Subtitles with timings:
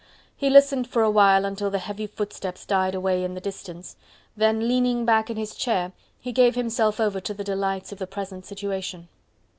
[0.35, 3.97] He listened for awhile until the heavy footsteps died away in the distance,
[4.35, 8.07] then leaning back in his chair, he gave himself over to the delights of the
[8.07, 9.09] present situation.